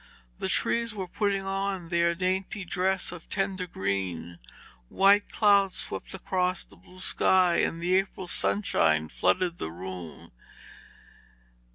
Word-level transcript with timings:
The 0.39 0.49
trees 0.49 0.95
were 0.95 1.07
putting 1.07 1.43
on 1.43 1.89
their 1.89 2.15
dainty 2.15 2.65
dress 2.65 3.11
of 3.11 3.29
tender 3.29 3.67
green, 3.67 4.39
white 4.89 5.29
clouds 5.31 5.75
swept 5.75 6.15
across 6.15 6.63
the 6.63 6.75
blue 6.75 6.99
sky, 7.01 7.57
and 7.57 7.83
April 7.83 8.27
sunshine 8.27 9.09
flooded 9.09 9.59
the 9.59 9.69
room. 9.69 10.31